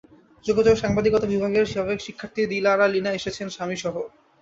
যোগাযোগ 0.45 0.73
ও 0.75 0.81
সাংবাদিকতা 0.83 1.27
বিভাগের 1.27 1.65
সাবেক 1.73 1.99
শিক্ষার্থী 2.01 2.41
দিল 2.51 2.65
আরা 2.73 2.85
লিনা 2.93 3.11
এসেছেন 3.13 3.47
স্বামীসহ। 3.55 3.95